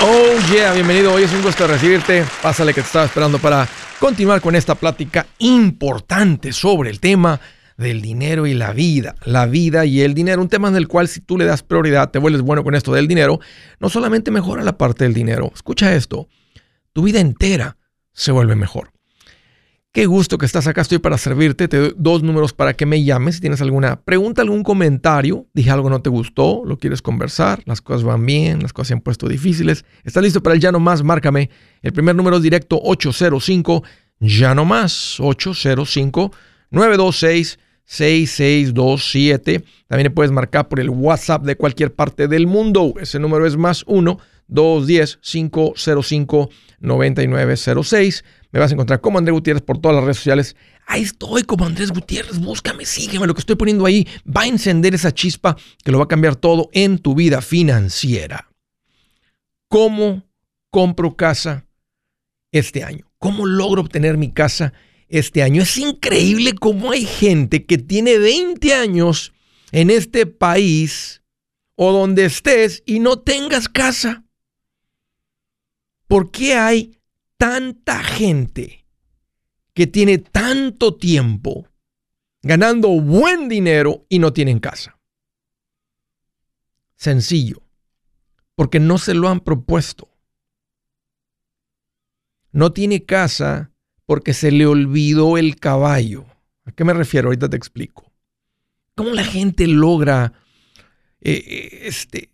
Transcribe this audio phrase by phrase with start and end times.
[0.00, 1.12] Oh yeah, bienvenido.
[1.12, 2.24] Hoy es un gusto recibirte.
[2.40, 7.40] Pásale que te estaba esperando para continuar con esta plática importante sobre el tema
[7.76, 9.16] del dinero y la vida.
[9.24, 12.12] La vida y el dinero, un tema en el cual si tú le das prioridad,
[12.12, 13.40] te vuelves bueno con esto del dinero,
[13.80, 15.50] no solamente mejora la parte del dinero.
[15.52, 16.28] Escucha esto,
[16.92, 17.76] tu vida entera
[18.12, 18.92] se vuelve mejor.
[19.98, 21.66] Qué gusto que estás acá, estoy para servirte.
[21.66, 23.34] Te doy dos números para que me llames.
[23.34, 27.80] Si tienes alguna pregunta, algún comentario, dije algo no te gustó, lo quieres conversar, las
[27.80, 29.84] cosas van bien, las cosas se han puesto difíciles.
[30.04, 31.02] ¿Estás listo para el ya no más?
[31.02, 31.50] Márcame.
[31.82, 33.82] El primer número directo 805
[34.20, 36.30] ya no más 805
[36.70, 39.64] 926 6627.
[39.88, 42.94] También puedes marcar por el WhatsApp de cualquier parte del mundo.
[43.00, 48.24] Ese número es más 1 210 505 9906.
[48.50, 50.56] Me vas a encontrar como Andrés Gutiérrez por todas las redes sociales.
[50.86, 53.26] Ahí estoy como Andrés Gutiérrez, búscame, sígueme.
[53.26, 56.36] Lo que estoy poniendo ahí va a encender esa chispa que lo va a cambiar
[56.36, 58.50] todo en tu vida financiera.
[59.68, 60.26] ¿Cómo
[60.70, 61.66] compro casa
[62.50, 63.10] este año?
[63.18, 64.72] ¿Cómo logro obtener mi casa
[65.08, 65.62] este año?
[65.62, 69.34] Es increíble cómo hay gente que tiene 20 años
[69.72, 71.22] en este país
[71.74, 74.24] o donde estés y no tengas casa.
[76.06, 76.97] ¿Por qué hay
[77.38, 78.84] tanta gente
[79.72, 81.68] que tiene tanto tiempo
[82.42, 84.98] ganando buen dinero y no tienen casa?
[86.96, 87.62] Sencillo,
[88.54, 90.10] porque no se lo han propuesto.
[92.50, 93.72] No tiene casa
[94.04, 96.26] porque se le olvidó el caballo.
[96.64, 97.28] ¿A qué me refiero?
[97.28, 98.12] Ahorita te explico.
[98.94, 100.32] ¿Cómo la gente logra
[101.20, 102.32] eh, eh, este,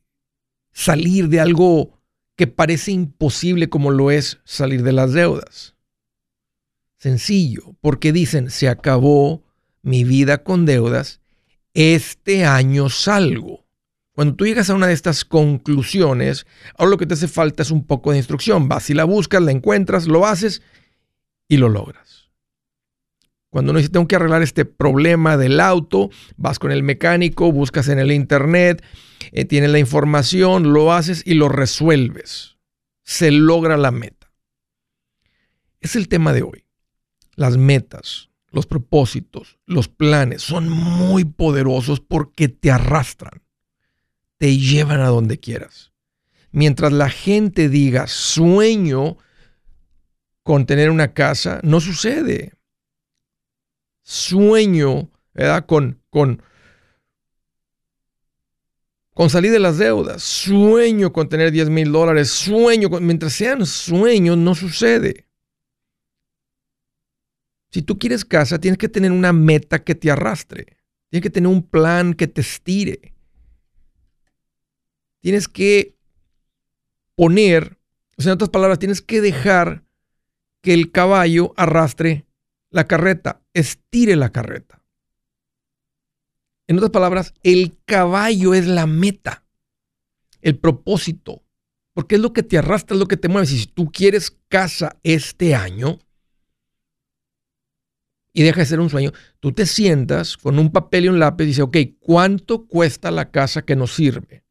[0.72, 2.00] salir de algo
[2.36, 5.74] que parece imposible como lo es salir de las deudas.
[6.96, 9.42] Sencillo, porque dicen, se acabó
[9.82, 11.20] mi vida con deudas,
[11.74, 13.64] este año salgo.
[14.12, 16.46] Cuando tú llegas a una de estas conclusiones,
[16.78, 18.68] ahora lo que te hace falta es un poco de instrucción.
[18.68, 20.62] Vas y la buscas, la encuentras, lo haces
[21.48, 22.03] y lo logras.
[23.54, 27.86] Cuando uno dice, tengo que arreglar este problema del auto, vas con el mecánico, buscas
[27.86, 28.84] en el internet,
[29.30, 32.56] eh, tienes la información, lo haces y lo resuelves.
[33.04, 34.32] Se logra la meta.
[35.78, 36.66] Es el tema de hoy.
[37.36, 43.40] Las metas, los propósitos, los planes son muy poderosos porque te arrastran,
[44.36, 45.92] te llevan a donde quieras.
[46.50, 49.16] Mientras la gente diga sueño
[50.42, 52.54] con tener una casa, no sucede.
[54.04, 55.10] Sueño.
[55.66, 56.40] Con, con,
[59.14, 63.66] con salir de las deudas, sueño con tener 10 mil dólares, sueño, con, mientras sean
[63.66, 65.26] sueños, no sucede.
[67.70, 70.76] Si tú quieres casa, tienes que tener una meta que te arrastre,
[71.10, 73.14] tienes que tener un plan que te estire.
[75.20, 75.96] Tienes que
[77.16, 77.78] poner,
[78.16, 79.82] o sea, en otras palabras, tienes que dejar
[80.60, 82.26] que el caballo arrastre
[82.74, 84.82] la carreta, estire la carreta.
[86.66, 89.44] En otras palabras, el caballo es la meta,
[90.42, 91.44] el propósito,
[91.92, 93.46] porque es lo que te arrastra, es lo que te mueve.
[93.46, 96.00] Si tú quieres casa este año
[98.32, 101.44] y deja de ser un sueño, tú te sientas con un papel y un lápiz
[101.44, 104.44] y dices, ok, ¿cuánto cuesta la casa que nos sirve?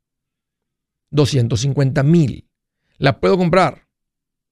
[1.10, 2.48] 250 mil.
[3.00, 3.86] ¿La puedo comprar?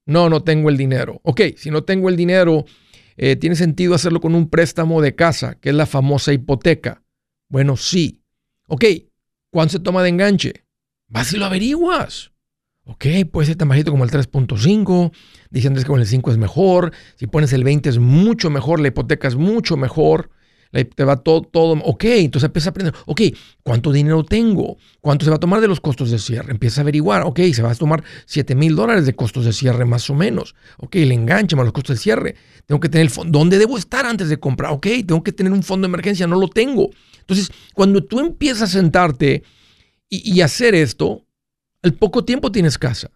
[0.04, 1.22] No, no tengo el dinero.
[1.22, 2.66] Ok, si no tengo el dinero,
[3.24, 7.04] eh, tiene sentido hacerlo con un préstamo de casa, que es la famosa hipoteca.
[7.48, 8.20] Bueno, sí.
[8.66, 8.84] Ok,
[9.48, 10.64] ¿cuánto se toma de enganche?
[11.06, 12.32] Vas y lo averiguas.
[12.84, 15.12] Ok, puede ser tan bajito como el 3.5.
[15.50, 16.92] Dicen que con el 5 es mejor.
[17.14, 18.80] Si pones el 20 es mucho mejor.
[18.80, 20.30] La hipoteca es mucho mejor.
[20.72, 21.74] Te va todo, todo.
[21.84, 22.94] Ok, entonces empieza a aprender.
[23.04, 23.20] Ok,
[23.62, 24.78] ¿cuánto dinero tengo?
[25.02, 26.50] ¿Cuánto se va a tomar de los costos de cierre?
[26.50, 27.22] Empieza a averiguar.
[27.24, 30.54] Ok, se va a tomar 7 mil dólares de costos de cierre más o menos.
[30.78, 32.36] Ok, el enganche más los costos de cierre.
[32.64, 33.38] Tengo que tener el fondo.
[33.38, 34.72] ¿Dónde debo estar antes de comprar?
[34.72, 36.26] Ok, tengo que tener un fondo de emergencia.
[36.26, 36.88] No lo tengo.
[37.20, 39.42] Entonces, cuando tú empiezas a sentarte
[40.08, 41.26] y, hacer esto,
[41.82, 43.10] al poco tiempo tienes casa.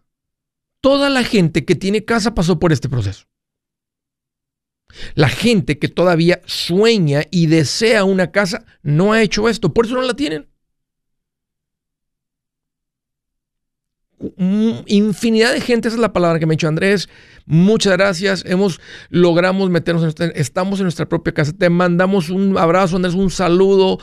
[0.81, 3.27] Toda la gente que tiene casa pasó por este proceso.
[5.15, 9.95] La gente que todavía sueña y desea una casa no ha hecho esto, por eso
[9.95, 10.49] no la tienen.
[14.87, 17.09] Infinidad de gente, esa es la palabra que me ha dicho Andrés.
[17.45, 18.45] Muchas gracias.
[18.47, 18.81] Hemos
[19.11, 21.53] logramos meternos en nuestra, estamos en nuestra propia casa.
[21.53, 23.99] Te mandamos un abrazo, Andrés, un saludo.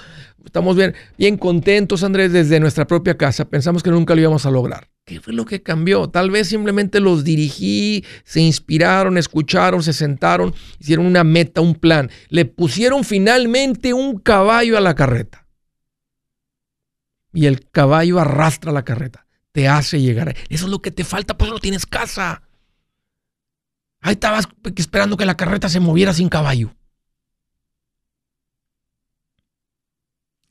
[0.46, 3.46] Estamos bien, bien contentos, Andrés, desde nuestra propia casa.
[3.46, 4.88] Pensamos que nunca lo íbamos a lograr.
[5.04, 6.08] ¿Qué fue lo que cambió?
[6.08, 12.12] Tal vez simplemente los dirigí, se inspiraron, escucharon, se sentaron, hicieron una meta, un plan.
[12.30, 15.48] Le pusieron finalmente un caballo a la carreta.
[17.34, 19.23] Y el caballo arrastra la carreta
[19.54, 20.36] te hace llegar.
[20.50, 22.44] Eso es lo que te falta, pues no tienes casa.
[24.02, 26.76] Ahí estabas esperando que la carreta se moviera sin caballo.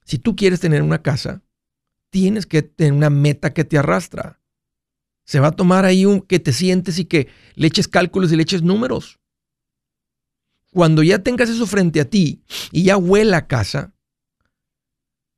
[0.05, 1.43] Si tú quieres tener una casa,
[2.11, 4.41] tienes que tener una meta que te arrastra.
[5.25, 8.37] Se va a tomar ahí un que te sientes y que le eches cálculos y
[8.37, 9.19] le eches números.
[10.71, 13.95] Cuando ya tengas eso frente a ti y ya huela a casa,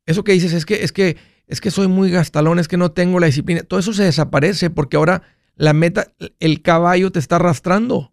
[0.06, 2.92] eso que dices es que, es que, es que soy muy gastalón, es que no
[2.92, 3.62] tengo la disciplina.
[3.62, 5.22] Todo eso se desaparece porque ahora
[5.56, 6.08] la meta,
[6.40, 8.12] el caballo te está arrastrando.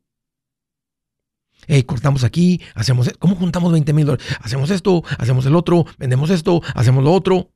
[1.67, 4.25] Hey, cortamos aquí, hacemos, e-, ¿cómo juntamos 20 mil dólares?
[4.41, 7.51] Hacemos esto, hacemos el otro, vendemos esto, hacemos lo otro.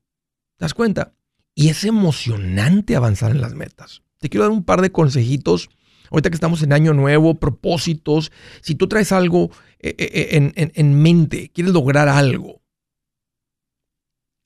[0.58, 1.14] ¿Te das cuenta?
[1.54, 4.04] Y es emocionante avanzar en las metas.
[4.20, 5.70] Te quiero dar un par de consejitos
[6.12, 8.32] Ahorita que estamos en año nuevo, propósitos,
[8.62, 12.62] si tú traes algo eh, eh, eh, en, mente, quieres lograr algo,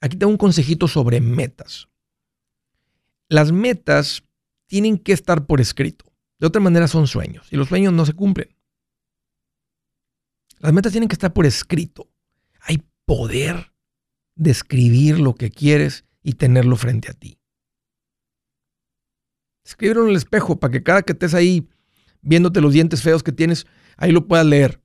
[0.01, 1.87] aquí tengo un consejito sobre metas.
[3.27, 4.23] Las metas
[4.65, 6.05] tienen que estar por escrito.
[6.39, 8.55] De otra manera son sueños y los sueños no se cumplen.
[10.59, 12.09] Las metas tienen que estar por escrito.
[12.61, 13.73] Hay poder
[14.35, 17.39] de escribir lo que quieres y tenerlo frente a ti.
[19.63, 21.69] Escríbelo en el espejo para que cada que estés ahí
[22.21, 23.67] viéndote los dientes feos que tienes,
[23.97, 24.81] ahí lo puedas leer.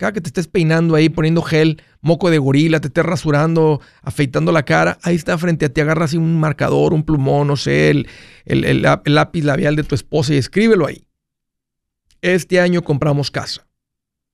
[0.00, 4.50] Cada que te estés peinando ahí, poniendo gel, moco de gorila, te estés rasurando, afeitando
[4.50, 8.06] la cara, ahí está frente a ti, agarras un marcador, un plumón, no sé, el,
[8.46, 11.04] el lápiz labial de tu esposa y escríbelo ahí.
[12.22, 13.66] Este año compramos casa.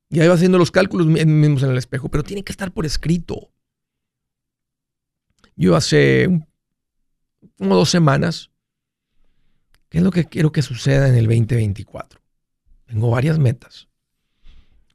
[0.08, 2.86] Y ahí va haciendo los cálculos mismos en el espejo, pero tiene que estar por
[2.86, 3.50] escrito.
[5.56, 6.28] Yo hace
[7.58, 8.50] como dos semanas
[9.88, 12.20] ¿Qué es lo que quiero que suceda en el 2024?
[12.86, 13.88] Tengo varias metas.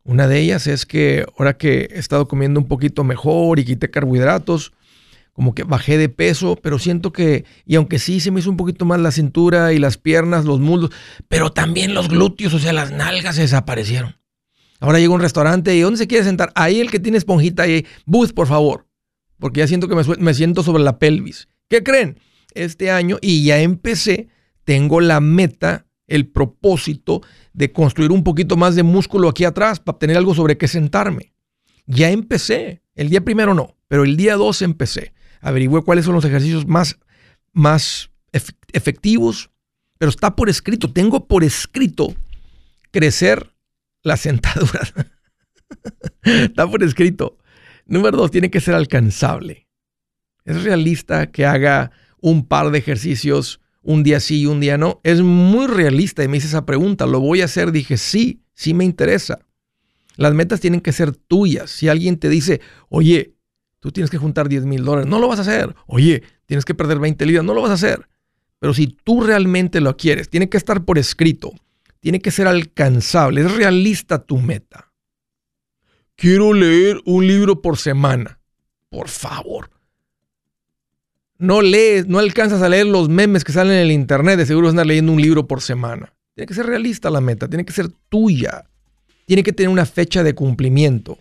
[0.03, 3.89] Una de ellas es que ahora que he estado comiendo un poquito mejor y quité
[3.89, 4.74] carbohidratos,
[5.33, 8.57] como que bajé de peso, pero siento que, y aunque sí se me hizo un
[8.57, 10.92] poquito más la cintura y las piernas, los muslos,
[11.27, 14.18] pero también los glúteos, o sea, las nalgas se desaparecieron.
[14.80, 16.51] Ahora llego a un restaurante y ¿dónde se quiere sentar?
[16.56, 18.88] Ahí el que tiene esponjita ahí, bus, por favor,
[19.39, 21.47] porque ya siento que me, me siento sobre la pelvis.
[21.69, 22.19] ¿Qué creen?
[22.54, 24.27] Este año, y ya empecé
[24.63, 27.21] tengo la meta, el propósito
[27.53, 31.33] de construir un poquito más de músculo aquí atrás para tener algo sobre qué sentarme.
[31.85, 32.83] Ya empecé.
[32.95, 35.13] El día primero no, pero el día dos empecé.
[35.39, 36.99] Averigüé cuáles son los ejercicios más,
[37.53, 38.11] más
[38.73, 39.49] efectivos,
[39.97, 40.91] pero está por escrito.
[40.91, 42.13] Tengo por escrito
[42.91, 43.53] crecer
[44.03, 44.81] la sentadura.
[46.23, 47.37] está por escrito.
[47.85, 49.67] Número dos, tiene que ser alcanzable.
[50.43, 55.00] Es realista que haga un par de ejercicios un día sí y un día no.
[55.04, 57.06] Es muy realista y me hice esa pregunta.
[57.06, 57.72] ¿Lo voy a hacer?
[57.72, 59.39] Dije, sí, sí me interesa.
[60.18, 61.72] Las metas tienen que ser tuyas.
[61.72, 63.36] Si alguien te dice, oye,
[63.80, 65.75] tú tienes que juntar 10 mil dólares, no lo vas a hacer.
[65.88, 68.07] Oye, tienes que perder 20 libras, no lo vas a hacer.
[68.60, 71.51] Pero si tú realmente lo quieres, tiene que estar por escrito,
[72.00, 74.92] tiene que ser alcanzable, es realista tu meta.
[76.16, 78.39] Quiero leer un libro por semana.
[78.89, 79.70] Por favor
[81.41, 84.67] no lees, no alcanzas a leer los memes que salen en el internet, de seguro
[84.67, 86.13] vas a andar leyendo un libro por semana.
[86.35, 88.65] Tiene que ser realista la meta, tiene que ser tuya.
[89.25, 91.17] Tiene que tener una fecha de cumplimiento.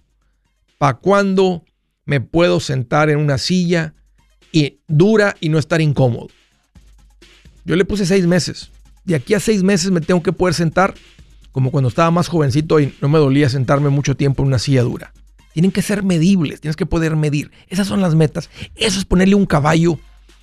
[0.76, 1.64] ¿Para cuándo
[2.04, 3.94] me puedo sentar en una silla
[4.52, 6.28] y dura y no estar incómodo?
[7.64, 8.70] Yo le puse seis meses.
[9.04, 10.92] De aquí a seis meses me tengo que poder sentar
[11.50, 14.82] como cuando estaba más jovencito y no me dolía sentarme mucho tiempo en una silla
[14.82, 15.14] dura.
[15.54, 17.50] Tienen que ser medibles, tienes que poder medir.
[17.68, 18.50] Esas son las metas.
[18.76, 19.98] Eso es ponerle un caballo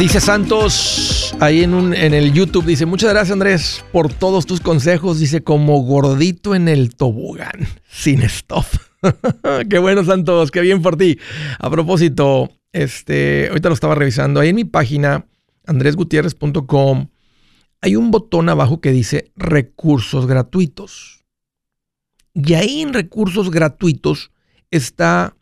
[0.00, 5.44] Dice Santos ahí en, el YouTube, dice, muchas gracias Andrés por todos tus consejos, dice,
[5.44, 8.64] como gordito en el tobogán, sin stop.
[9.68, 11.18] qué bueno Santos, qué bien por ti.
[11.58, 15.26] A propósito, este, ahorita lo estaba revisando, ahí en mi página,
[15.66, 17.08] andresgutierrez.com,
[17.82, 21.26] hay un botón abajo que dice recursos gratuitos.
[22.32, 24.30] Y ahí en recursos gratuitos
[24.70, 25.36] está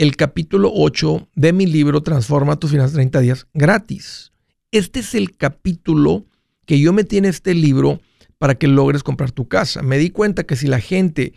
[0.00, 4.32] el capítulo 8 de mi libro Transforma tus finanzas 30 días gratis.
[4.70, 6.24] Este es el capítulo
[6.64, 8.00] que yo metí en este libro
[8.38, 9.82] para que logres comprar tu casa.
[9.82, 11.34] Me di cuenta que si la gente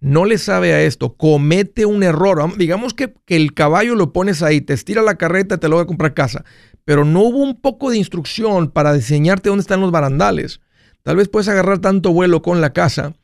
[0.00, 4.42] no le sabe a esto, comete un error, digamos que, que el caballo lo pones
[4.42, 6.44] ahí, te estira la carreta, te logra comprar casa,
[6.84, 10.60] pero no hubo un poco de instrucción para diseñarte dónde están los barandales.
[11.04, 13.14] Tal vez puedes agarrar tanto vuelo con la casa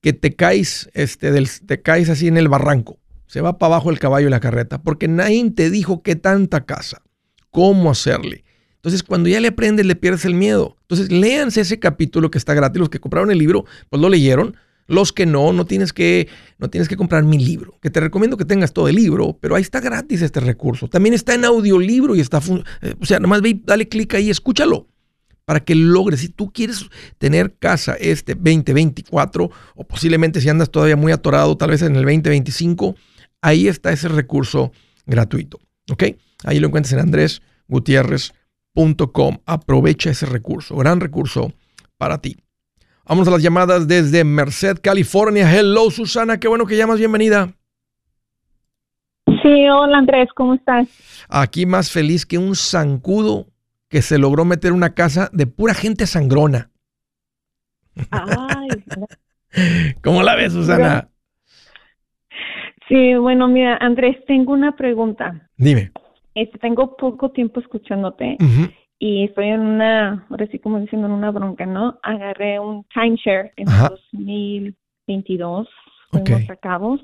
[0.00, 1.30] que te caes, este,
[1.66, 2.98] te caes así en el barranco.
[3.26, 6.64] Se va para abajo el caballo y la carreta, porque nadie te dijo qué tanta
[6.64, 7.02] casa,
[7.50, 8.44] cómo hacerle.
[8.76, 10.76] Entonces, cuando ya le aprendes, le pierdes el miedo.
[10.82, 12.78] Entonces, léanse ese capítulo que está gratis.
[12.78, 14.56] Los que compraron el libro, pues lo leyeron.
[14.86, 16.28] Los que no, no tienes que,
[16.58, 17.76] no tienes que comprar mi libro.
[17.82, 20.86] Que te recomiendo que tengas todo el libro, pero ahí está gratis este recurso.
[20.86, 22.40] También está en audiolibro y está,
[22.82, 24.86] eh, o sea, nomás ve, dale clic ahí, escúchalo
[25.46, 26.20] para que logres.
[26.20, 26.84] Si tú quieres
[27.18, 32.04] tener casa este 2024 o posiblemente si andas todavía muy atorado, tal vez en el
[32.04, 32.94] 2025,
[33.46, 34.72] ahí está ese recurso
[35.06, 35.60] gratuito.
[35.90, 36.02] ¿Ok?
[36.44, 39.38] Ahí lo encuentras en andresgutierrez.com.
[39.46, 41.52] Aprovecha ese recurso, gran recurso
[41.96, 42.36] para ti.
[43.06, 45.48] Vamos a las llamadas desde Merced, California.
[45.48, 47.54] Hello, Susana, qué bueno que llamas, bienvenida.
[49.26, 50.88] Sí, hola Andrés, ¿cómo estás?
[51.28, 53.46] Aquí más feliz que un zancudo
[53.88, 56.72] que se logró meter una casa de pura gente sangrona.
[58.10, 58.66] Ay.
[60.02, 61.08] ¿Cómo la ves, Susana?
[62.88, 65.48] Sí, bueno, mira, Andrés, tengo una pregunta.
[65.56, 65.90] Dime.
[66.34, 68.36] Este, tengo poco tiempo escuchándote
[68.98, 71.98] y estoy en una, ahora sí como diciendo, en una bronca, ¿no?
[72.02, 75.68] Agarré un timeshare en 2022,
[76.10, 77.00] fuimos a Cabos.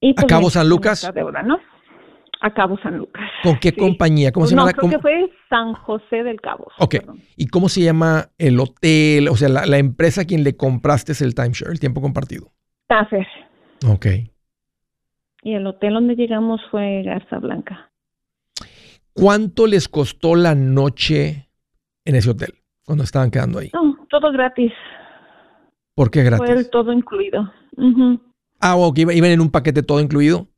[0.00, 1.08] Y pues ¿A Cabo San Lucas?
[1.14, 1.58] Deuda, ¿no?
[2.40, 3.28] A Cabo San Lucas.
[3.42, 4.30] ¿Con qué compañía?
[4.30, 4.70] ¿Cómo se llama?
[4.70, 6.68] No, creo que fue San José del Cabo.
[6.78, 6.96] Ok.
[7.36, 9.26] ¿Y cómo se llama el hotel?
[9.28, 12.52] O sea, la, la empresa a quien le compraste el timeshare, el tiempo compartido.
[12.86, 13.26] Taffer.
[13.88, 14.06] Ok.
[15.42, 17.90] Y el hotel donde llegamos fue Garza Blanca.
[19.12, 21.48] ¿Cuánto les costó la noche
[22.04, 22.54] en ese hotel
[22.84, 23.70] cuando estaban quedando ahí?
[23.72, 24.72] No, todo gratis.
[25.94, 26.46] ¿Por qué gratis?
[26.46, 27.52] Fue todo incluido.
[28.60, 30.48] Ah, ok, iban en un paquete todo incluido.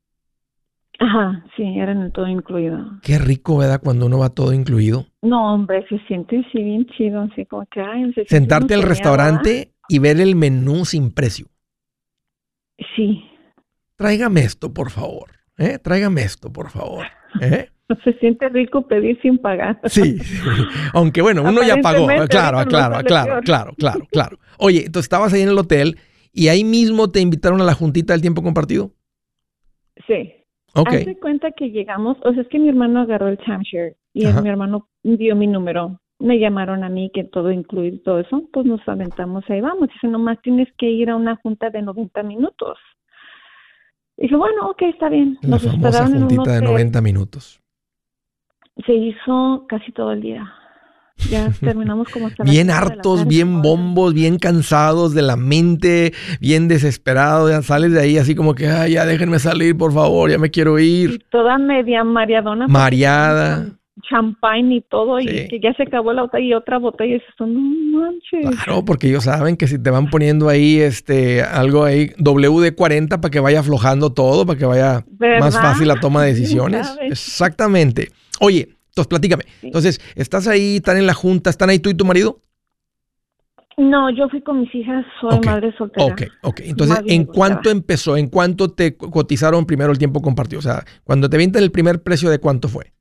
[0.99, 2.79] Ajá, sí, era en el todo incluido.
[3.03, 3.81] Qué rico, ¿verdad?
[3.83, 5.07] Cuando uno va todo incluido.
[5.23, 7.81] No, hombre, se siente sí bien chido, así como que...
[7.81, 11.47] Ay, Sentarte al restaurante y ver el menú sin precio.
[12.95, 13.25] Sí,
[14.01, 15.31] tráigame esto, por favor.
[15.59, 15.79] ¿eh?
[15.79, 17.05] Tráigame esto, por favor.
[17.43, 17.69] ¿eh?
[18.05, 19.79] Se siente rico pedir sin pagar.
[19.85, 20.17] Sí,
[20.95, 22.07] aunque bueno, uno ya pagó.
[22.07, 24.39] Claro, claro, claro, claro, claro, claro.
[24.59, 25.99] Oye, tú estabas ahí en el hotel
[26.33, 28.93] y ahí mismo te invitaron a la juntita del tiempo compartido.
[30.07, 30.33] Sí.
[30.75, 30.89] Ok.
[30.89, 34.49] Hazte cuenta que llegamos, o sea, es que mi hermano agarró el timeshare y mi
[34.49, 36.01] hermano dio mi número.
[36.21, 39.89] Me llamaron a mí que todo incluido todo eso, pues nos aventamos ahí vamos.
[39.93, 42.79] Dice, nomás tienes que ir a una junta de 90 minutos.
[44.21, 45.39] Dije, bueno, ok, está bien.
[45.41, 47.63] La Nos famosa juntita de 90 minutos.
[48.87, 50.53] Se hizo casi todo el día.
[51.31, 57.51] Ya terminamos como hasta Bien hartos, bien bombos, bien cansados de la mente, bien desesperados.
[57.51, 60.51] Ya sales de ahí así como que, ay, ya déjenme salir, por favor, ya me
[60.51, 61.25] quiero ir.
[61.31, 62.69] toda media mareadona.
[62.69, 63.80] Mareada.
[64.09, 67.47] Champán y todo, y que ya se acabó la botella y otra botella, y eso
[67.47, 68.63] no manches.
[68.65, 73.31] Claro, porque ellos saben que si te van poniendo ahí este algo ahí WD-40 para
[73.31, 76.97] que vaya aflojando todo, para que vaya más fácil la toma de decisiones.
[77.01, 78.09] Exactamente.
[78.41, 79.45] Oye, entonces platícame.
[79.63, 82.41] Entonces, ¿estás ahí, están en la junta, están ahí tú y tu marido?
[83.77, 86.05] No, yo fui con mis hijas, soy madre soltera.
[86.05, 86.61] Ok, ok.
[86.65, 88.17] Entonces, ¿en cuánto empezó?
[88.17, 90.59] ¿En cuánto te cotizaron primero el tiempo compartido?
[90.59, 92.93] O sea, cuando te venden el primer precio, ¿de cuánto fue?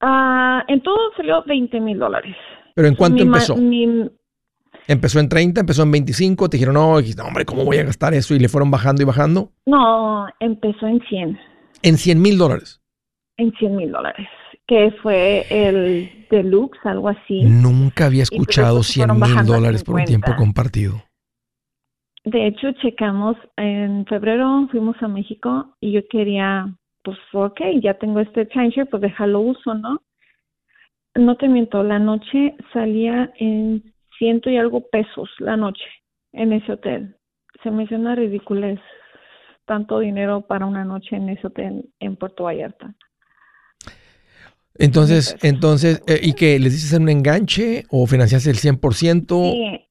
[0.00, 2.36] Ah, en todo salió 20 mil dólares.
[2.74, 3.56] ¿Pero en cuánto empezó?
[4.88, 5.60] ¿Empezó en 30?
[5.60, 6.48] ¿Empezó en 25?
[6.48, 8.34] ¿Te dijeron, no, hombre, ¿cómo voy a gastar eso?
[8.34, 9.50] ¿Y le fueron bajando y bajando?
[9.66, 11.38] No, empezó en 100.
[11.82, 12.80] ¿En 100 mil dólares?
[13.36, 14.26] En 100 mil dólares
[14.66, 17.42] que fue el deluxe, algo así.
[17.44, 21.02] Nunca había escuchado 100 mil dólares por un tiempo compartido.
[22.24, 26.74] De hecho, checamos en febrero, fuimos a México y yo quería,
[27.06, 30.02] pues, ok, ya tengo este timeshare, pues déjalo uso, ¿no?
[31.14, 35.84] No te miento, la noche salía en ciento y algo pesos la noche
[36.32, 37.16] en ese hotel.
[37.62, 38.80] Se me hizo una ridiculez
[39.66, 42.92] tanto dinero para una noche en ese hotel en Puerto Vallarta.
[44.74, 46.58] Entonces, entonces, eh, ¿y qué?
[46.58, 49.52] ¿Les dices un enganche o financiaste el 100%?
[49.52, 49.88] Sí.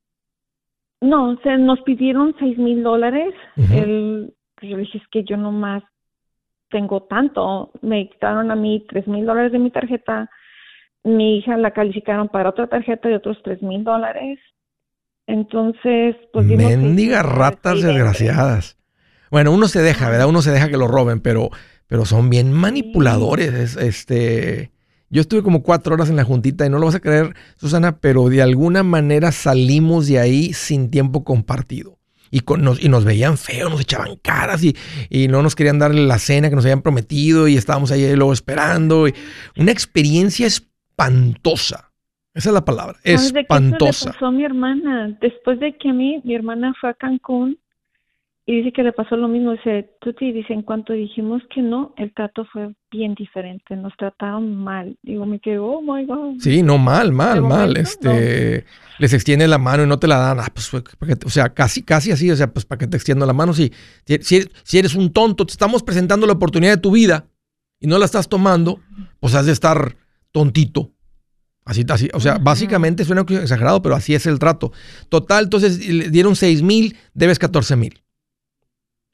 [0.99, 3.33] No, se nos pidieron 6 mil dólares.
[3.55, 5.81] Pues yo dije, es que yo nomás
[6.75, 7.71] tengo tanto.
[7.81, 10.29] Me quitaron a mí 3 mil dólares de mi tarjeta.
[11.05, 14.39] Mi hija la calificaron para otra tarjeta de otros 3 mil dólares.
[15.25, 16.45] Entonces, pues...
[16.45, 18.77] Mendigas ratas desgraciadas.
[19.31, 20.27] Bueno, uno se deja, ¿verdad?
[20.27, 21.49] Uno se deja que lo roben, pero,
[21.87, 23.77] pero son bien manipuladores.
[23.77, 24.71] Este,
[25.09, 27.99] yo estuve como cuatro horas en la juntita y no lo vas a creer, Susana,
[28.01, 31.97] pero de alguna manera salimos de ahí sin tiempo compartido.
[32.35, 34.75] Y, nos, y nos veían feo, nos echaban caras y,
[35.09, 38.33] y, no nos querían dar la cena que nos habían prometido y estábamos ahí luego
[38.33, 39.05] esperando.
[39.55, 41.93] una experiencia espantosa.
[42.33, 44.07] Esa es la palabra, espantosa.
[44.07, 45.17] ¿De qué pasó a mi hermana?
[45.21, 47.57] Después de que a mí, mi hermana fue a Cancún,
[48.47, 49.53] y dice que le pasó lo mismo.
[49.53, 53.75] Dice, Tuti, dice, en cuanto dijimos que no, el trato fue bien diferente.
[53.75, 54.95] Nos trataron mal.
[55.01, 56.35] Digo, me quedo, oh my God.
[56.39, 57.75] Sí, no, mal, mal, mal.
[57.75, 58.65] este,
[58.99, 60.39] les extiende la mano y no te la dan.
[60.39, 62.29] Ah, pues, o sea, casi, casi así.
[62.29, 63.51] O sea, pues, ¿para que te extiendo la mano?
[63.51, 63.71] Si,
[64.21, 67.25] si, si eres un tonto, te estamos presentando la oportunidad de tu vida
[67.79, 68.79] y no la estás tomando,
[69.19, 69.95] pues has de estar
[70.31, 70.91] tontito.
[71.65, 74.71] Así, así, o sea, básicamente suena exagerado, pero así es el trato.
[75.09, 78.04] Total, entonces le dieron 6 mil, debes 14 mil.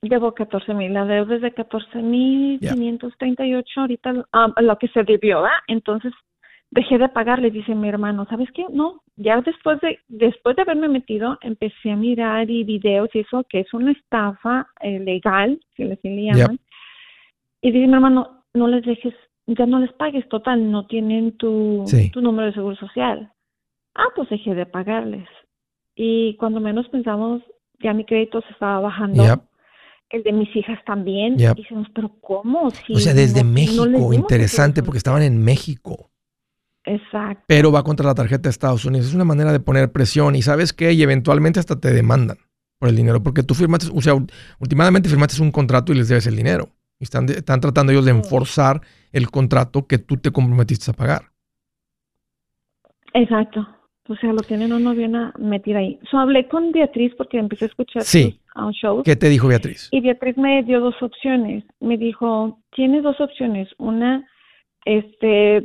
[0.04, 5.04] Debo 14 mil, la deuda es de 14 mil 538 ahorita ah, lo que se
[5.04, 5.58] debió, ¿verdad?
[5.68, 6.12] Entonces
[6.72, 8.66] dejé de pagar, le dice mi hermano, ¿sabes qué?
[8.72, 13.44] No, ya después de después de haberme metido, empecé a mirar y videos y eso,
[13.48, 16.60] que es una estafa eh, legal, si les llaman.
[17.62, 19.14] Y dice mi hermano, no les dejes,
[19.46, 23.32] ya no les pagues, total, no tienen tu, tu número de seguro social.
[23.94, 25.28] Ah, pues dejé de pagarles.
[25.96, 27.44] Y cuando menos pensamos,
[27.82, 29.24] ya mi crédito se estaba bajando
[30.12, 31.40] el de mis hijas también.
[31.40, 32.68] Y decimos, pero ¿cómo?
[32.68, 36.10] o sea, desde México, interesante, porque estaban en México.
[36.84, 37.44] Exacto.
[37.48, 39.08] Pero va contra la tarjeta de Estados Unidos.
[39.08, 42.38] Es una manera de poner presión y sabes qué, y eventualmente hasta te demandan
[42.80, 44.14] por el dinero, porque tú firmaste, o sea,
[44.60, 46.70] últimamente firmaste un contrato y les debes el dinero.
[47.00, 51.32] Y están, están tratando ellos de enforzar el contrato que tú te comprometiste a pagar.
[53.14, 53.68] Exacto.
[54.08, 56.00] O sea, lo tienen uno bien metido ahí.
[56.10, 58.41] So, hablé con Beatriz porque empecé a escuchar sí.
[59.04, 59.90] ¿Qué te dijo Beatriz?
[59.92, 61.64] Y Beatriz me dio dos opciones.
[61.80, 63.70] Me dijo, tienes dos opciones.
[63.78, 64.28] Una,
[64.86, 65.58] este,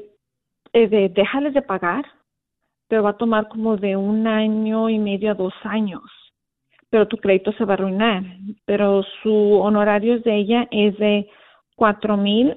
[0.72, 2.04] eh, de déjales de pagar,
[2.88, 6.02] pero va a tomar como de un año y medio a dos años.
[6.90, 8.22] Pero tu crédito se va a arruinar.
[8.64, 11.28] Pero su honorario de ella es de
[11.74, 12.56] cuatro mil,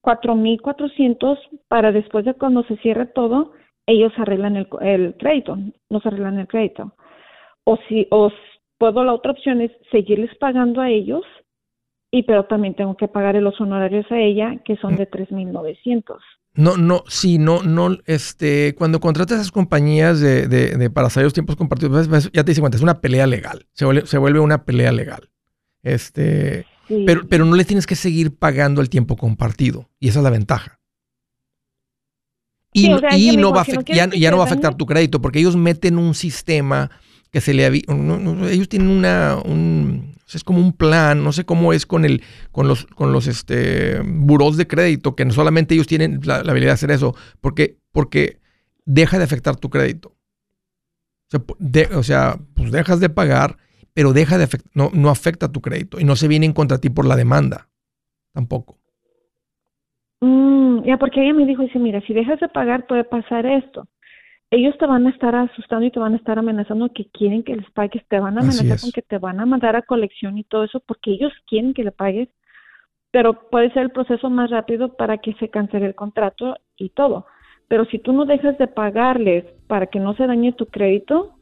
[0.00, 3.52] cuatro mil cuatrocientos para después de cuando se cierre todo
[3.86, 6.94] ellos arreglan el, el crédito, nos arreglan el crédito.
[7.64, 8.30] O si, o
[8.80, 11.22] puedo, la otra opción es seguirles pagando a ellos,
[12.10, 16.16] y pero también tengo que pagarle los honorarios a ella, que son de 3.900.
[16.54, 21.34] No, no, sí, no, no, este, cuando contratas esas compañías de, de, para salir los
[21.34, 24.64] tiempos compartidos, ya te dice cuenta, es una pelea legal, se vuelve, se vuelve una
[24.64, 25.28] pelea legal.
[25.82, 26.64] Este,
[27.06, 30.30] pero, pero no le tienes que seguir pagando el tiempo compartido, y esa es la
[30.30, 30.80] ventaja.
[32.72, 36.90] Y, no va ya, no va a afectar tu crédito porque ellos meten un sistema
[37.30, 41.86] que se le ellos tienen una un, es como un plan, no sé cómo es
[41.86, 46.20] con el con los con los este buros de crédito que no solamente ellos tienen
[46.24, 48.38] la, habilidad de hacer eso, porque porque
[48.84, 50.14] deja de afectar tu crédito.
[51.94, 53.56] O sea, pues dejas de pagar,
[53.94, 57.06] pero deja de no, no afecta tu crédito y no se vienen contra ti por
[57.06, 57.68] la demanda
[58.32, 58.78] tampoco.
[60.20, 63.86] Mm, ya, porque ella me dijo, dice, mira, si dejas de pagar puede pasar esto.
[64.50, 67.54] Ellos te van a estar asustando y te van a estar amenazando que quieren que
[67.54, 70.44] les pagues, te van a amenazar con que te van a mandar a colección y
[70.44, 72.28] todo eso porque ellos quieren que le pagues,
[73.12, 77.26] pero puede ser el proceso más rápido para que se cancele el contrato y todo.
[77.68, 81.34] Pero si tú no dejas de pagarles para que no se dañe tu crédito,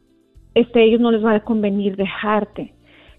[0.55, 2.75] este, ellos no les va a convenir dejarte.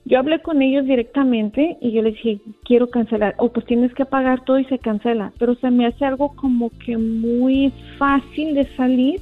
[0.06, 3.36] Yo hablé con ellos directamente y yo les dije, quiero cancelar.
[3.38, 5.32] O pues tienes que pagar todo y se cancela.
[5.40, 9.22] Pero se me hace algo como que muy fácil de salir.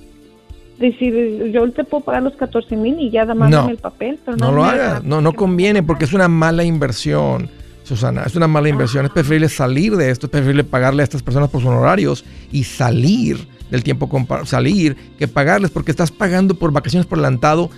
[0.80, 4.20] Decir, yo te puedo pagar los 14 mil y ya da no, el papel.
[4.24, 5.04] Pero no, lo hagas.
[5.04, 7.50] No, no conviene porque es una mala inversión.
[7.84, 9.06] Susana, es una mala inversión.
[9.06, 12.66] Es preferible salir de esto, es preferible pagarle a estas personas por sus honorarios y
[12.66, 14.10] salir del tiempo,
[14.46, 17.70] salir, que pagarles porque estás pagando por vacaciones por adelantado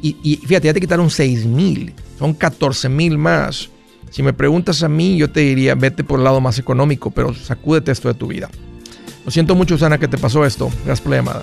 [0.00, 3.68] y, fíjate, ya te quitaron 6 mil, son 14 mil más.
[4.10, 7.34] Si me preguntas a mí, yo te diría, vete por el lado más económico, pero
[7.34, 8.48] sacúdete esto de tu vida.
[9.24, 10.70] Lo siento mucho, Sana, que te pasó esto.
[10.84, 11.42] Gracias por la llamada.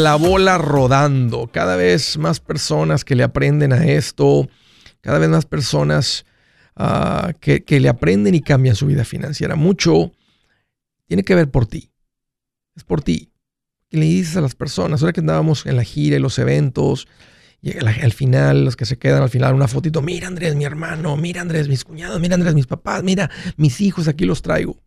[0.00, 1.48] La bola rodando.
[1.52, 4.48] Cada vez más personas que le aprenden a esto,
[5.00, 6.24] cada vez más personas
[6.76, 9.56] ah, que, le aprenden y cambian su vida financiera.
[9.56, 10.12] Mucho
[11.06, 11.90] tiene que ver por ti.
[12.74, 13.30] Es por ti.
[13.88, 15.02] ¿Qué le dices a las personas?
[15.02, 17.08] Ahora que andábamos en la gira y los eventos,
[17.62, 21.16] y al, final, los que se quedan al final, una fotito, mira Andrés, mi hermano,
[21.16, 24.78] mira Andrés, mis cuñados, mira Andrés, mis papás, mira mis hijos, aquí los traigo.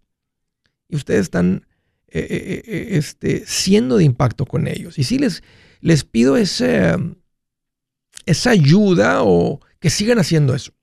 [0.89, 1.67] Y ustedes están
[2.15, 4.99] eh, eh, eh, este, siendo de impacto con ellos.
[4.99, 5.41] Y si les,
[5.82, 6.95] les pido ese,
[8.28, 10.73] esa ayuda o que sigan haciendo eso.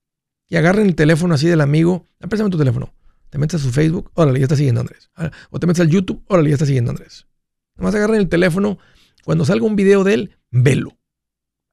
[0.49, 2.93] Y agarren el teléfono así del amigo, préstame tu teléfono.
[3.29, 5.09] Te metes a su Facebook, órale, ya está siguiendo Andrés.
[5.15, 7.29] Ah, o te metes al YouTube, órale, ya está siguiendo Andrés.
[7.77, 8.79] Nomás agarren el teléfono.
[9.25, 10.99] Cuando salga un video de él, velo.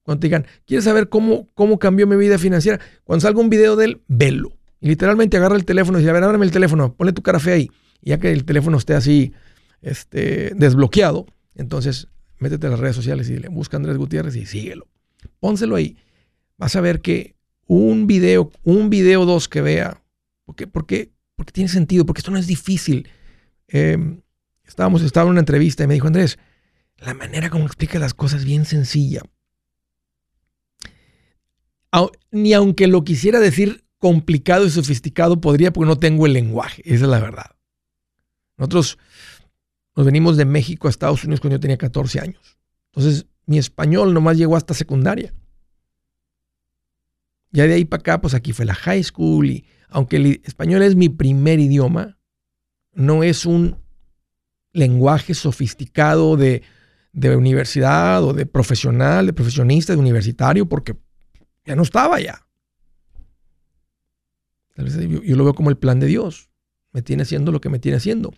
[0.03, 2.79] Cuando te digan, ¿quieres saber cómo, cómo cambió mi vida financiera?
[3.03, 4.51] Cuando salga un video de él, velo.
[4.79, 7.39] Y literalmente agarra el teléfono y dice, a ver, ábrame el teléfono, ponle tu cara
[7.39, 7.71] fea ahí.
[8.03, 9.33] Y ya que el teléfono esté así
[9.81, 12.07] este, desbloqueado, entonces
[12.39, 14.87] métete a las redes sociales y dile, busca Andrés Gutiérrez y síguelo.
[15.39, 15.97] Pónselo ahí.
[16.57, 17.35] Vas a ver que
[17.67, 20.01] un video, un video dos que vea,
[20.45, 23.09] porque, porque, porque tiene sentido, porque esto no es difícil.
[23.67, 24.21] Em,
[24.63, 26.37] estábamos, estaba en una entrevista y me dijo, Andrés,
[26.97, 29.21] la manera como explica las cosas es bien sencilla.
[32.31, 36.81] ni aunque lo quisiera decir complicado y sofisticado, podría porque no tengo el lenguaje.
[36.85, 37.55] Esa es la verdad.
[38.57, 38.97] Nosotros
[39.97, 42.59] nos venimos de México a Estados Unidos cuando yo tenía 14 años.
[42.91, 45.33] Entonces, mi español nomás llegó hasta secundaria.
[47.51, 50.83] Ya de ahí para acá, pues aquí fue la high school y aunque el español
[50.83, 52.19] es mi primer idioma,
[52.93, 53.77] no es un
[54.71, 56.61] lenguaje sofisticado de,
[57.13, 60.95] universidad o de profesional, de profesionista, de universitario, porque
[61.65, 62.45] ya no estaba ya.
[64.75, 66.51] yo, yo lo veo como el plan de Dios.
[66.91, 68.31] Me tiene haciendo lo que me tiene haciendo.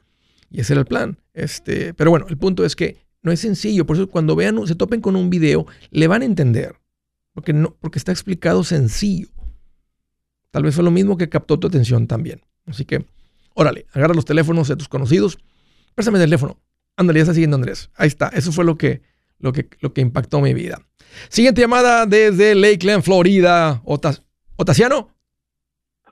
[0.50, 1.18] Y ese era el plan.
[1.34, 3.86] Este, pero bueno, el punto es que no es sencillo.
[3.86, 6.76] Por eso cuando vean, se topen con un video, le van a entender.
[7.34, 9.28] Porque, no, porque está explicado sencillo.
[10.52, 12.42] Tal vez fue lo mismo que captó tu atención también.
[12.66, 13.06] Así que,
[13.54, 15.38] órale, agarra los teléfonos de tus conocidos.
[15.96, 16.60] Préstame el teléfono.
[16.98, 17.92] Ándale, ya está siguiendo Andrés.
[17.96, 18.30] Ahí está.
[18.30, 19.02] Eso fue lo que,
[19.38, 20.82] lo que, lo que impactó mi vida.
[21.30, 23.82] Siguiente llamada desde Lakeland, Florida.
[23.86, 24.24] Otas,
[24.56, 25.16] ¿Otasiano?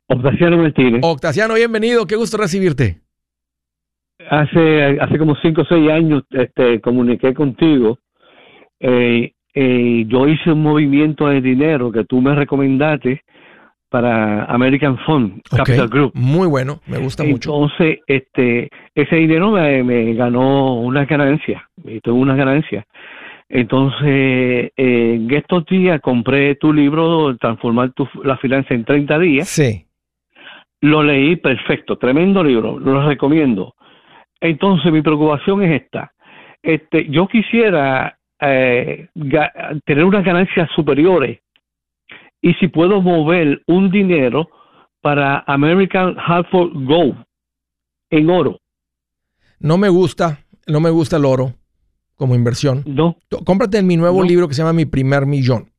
[0.08, 1.02] Octaciano Martínez.
[1.04, 2.08] Octaciano, bienvenido.
[2.08, 3.02] Qué gusto recibirte
[4.30, 8.00] hace hace como cinco o seis años este comuniqué contigo
[8.80, 13.24] eh, eh, yo hice un movimiento de dinero que tú me recomendaste
[13.90, 16.12] para American Fund Capital Group.
[16.14, 17.54] Muy bueno, me gusta mucho.
[17.54, 22.86] Entonces, este, ese dinero me, me ganó una ganancia, y tuve una ganancia.
[23.50, 29.48] Entonces, eh, en estos días compré tu libro, Transformar tu, la finanza en 30 días.
[29.48, 29.86] Sí.
[30.82, 33.74] Lo leí perfecto, tremendo libro, lo recomiendo.
[34.42, 36.12] Entonces, mi preocupación es esta.
[36.62, 39.08] Este, yo quisiera eh,
[39.86, 41.40] tener unas ganancias superiores
[42.42, 44.50] y si puedo mover un dinero
[45.02, 47.24] para American Hartford Gold
[48.10, 48.60] en oro.
[49.60, 51.54] No me gusta, no me gusta el oro
[52.16, 52.84] como inversión.
[52.86, 54.28] No, Cómprate mi nuevo No.
[54.28, 55.72] libro que se llama Mi primer millón.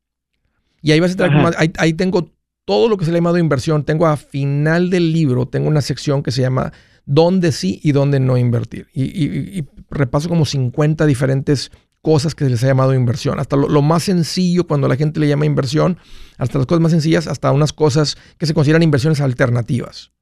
[0.83, 2.29] Y ahí vas a estar ahí, ahí tengo
[2.69, 3.83] todo lo que se le ha llamado inversión.
[3.83, 6.75] Tengo a final del libro, tengo una sección que se llama
[7.07, 8.89] dónde sí y dónde no invertir.
[8.93, 11.71] Y, repaso como 50 diferentes
[12.03, 13.41] cosas que se les ha llamado inversión.
[13.41, 15.97] Hasta lo, más sencillo cuando la gente le llama inversión,
[16.37, 20.13] hasta las cosas más sencillas, hasta unas cosas que se consideran inversiones alternativas.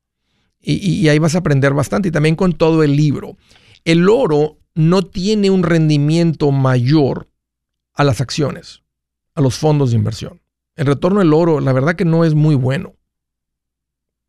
[0.61, 2.11] Y- y ahí vas a aprender bastante.
[2.11, 3.37] Y también con todo el libro.
[3.85, 7.29] El oro no tiene un rendimiento mayor
[7.93, 8.85] a las acciones,
[9.35, 10.46] a los fondos de inversión.
[10.77, 12.95] El retorno del oro, la verdad que no es muy bueno.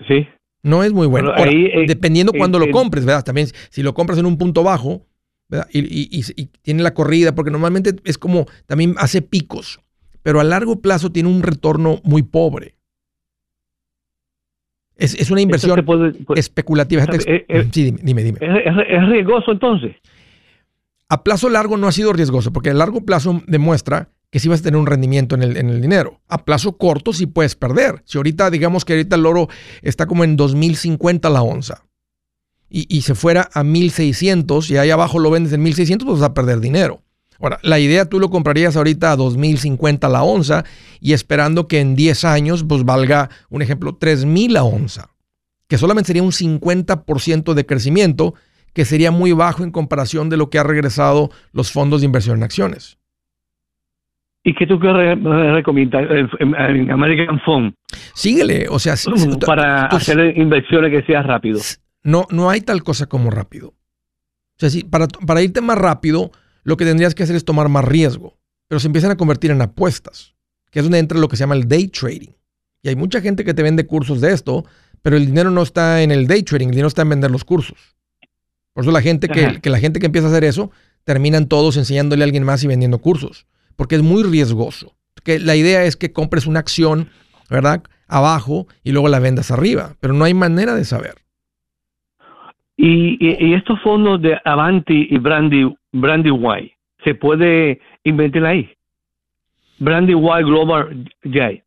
[0.08, 0.28] sí.
[0.64, 1.30] No es muy bueno.
[1.30, 3.24] Pero Ahora, ahí, eh, dependiendo eh, cuando lo eh, compres, ¿verdad?
[3.24, 5.06] También si lo compras en un punto bajo,
[5.48, 5.68] ¿verdad?
[5.72, 9.80] Y, y- y- y tiene la corrida, porque normalmente es como, también hace picos,
[10.24, 12.76] pero a largo plazo tiene un retorno muy pobre.
[14.98, 17.04] Es, es una inversión puede- puede- especulativa.
[17.28, 18.24] Eh, sí, dime, dime.
[18.24, 18.40] dime.
[18.42, 19.96] es riesgoso entonces.
[21.08, 24.60] A plazo largo no ha sido riesgoso, porque a largo plazo demuestra que sí vas
[24.60, 26.22] a tener un rendimiento en el, en el dinero.
[26.28, 28.04] A plazo corto sí puedes perder.
[28.06, 29.48] Si ahorita, digamos que ahorita el oro
[29.82, 31.86] está como en 2050 la onza
[32.70, 36.30] y, y se fuera a 1600 y ahí abajo lo vendes en 1600, pues vas
[36.30, 37.04] a perder dinero.
[37.40, 40.66] Ahora, la idea tú lo comprarías ahorita a 2050 la onza
[41.00, 45.12] y esperando que en 10 años pues valga, un ejemplo, 3000 la onza,
[45.68, 48.34] que solamente sería un 50% de crecimiento,
[48.74, 52.38] que sería muy bajo en comparación de lo que ha regresado los fondos de inversión
[52.38, 52.98] en acciones.
[54.50, 55.16] ¿Y qué tú qué re-
[55.54, 57.74] recomiendas en, en- en American Fund
[58.14, 59.10] Síguele, o sea, si-
[59.46, 61.60] para tú- hacer inversiones que sea rápido?
[62.04, 63.70] no, no hay tal cosa como rápido.
[63.70, 66.32] O sea, si, para, para irte más rápido,
[66.64, 68.38] lo que tendrías que hacer es tomar más riesgo.
[68.70, 70.34] Pero se empiezan a convertir en apuestas,
[70.72, 72.32] que es donde entra lo que se llama el day trading.
[72.82, 74.64] Y hay mucha gente que te vende cursos de esto,
[75.02, 77.44] pero el dinero no está en el day trading, el dinero está en vender los
[77.44, 77.78] cursos.
[78.74, 80.72] Por eso la gente que, que la gente que empieza a hacer eso,
[81.04, 83.46] terminan todos enseñándole a alguien más y vendiendo cursos,
[83.78, 84.94] porque es muy riesgoso.
[85.24, 87.10] Que la idea es que compres una acción,
[87.50, 87.84] ¿verdad?
[88.10, 91.16] Abajo y luego la vendas arriba, pero no hay manera de saber.
[92.76, 98.70] Y, y- y estos fondos de Avanti y Brandy, Brandy White, ¿se puede invertir ahí?
[99.80, 101.64] Brandy White Global J.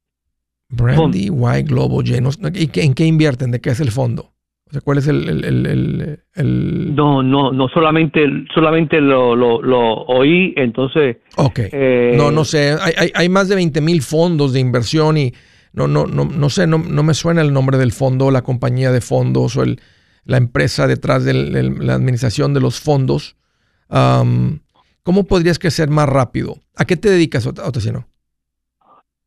[0.73, 2.19] Brandy, White, Globo, J.
[2.55, 3.51] ¿y qué- ¿En qué invierten?
[3.51, 4.33] ¿De qué es el fondo?
[4.71, 5.29] O sea, ¿cuál es el...
[5.29, 11.17] el, el- el- No, no, no, solamente, solamente lo, lo, lo oí, entonces...
[11.37, 11.59] Ok.
[11.73, 12.77] eh, no, no sé.
[12.81, 15.33] Hay, hay, hay más de 20 mil fondos de inversión y
[15.73, 18.93] no, no, no, no sé, no, no me suena el nombre del fondo, la compañía
[18.93, 19.81] de fondos o el,
[20.25, 23.37] la empresa detrás de la administración de los fondos.
[23.89, 24.61] Am,
[25.03, 26.59] ¿Cómo podrías crecer más rápido?
[26.77, 28.07] ¿A qué te dedicas, Ot- Otacino?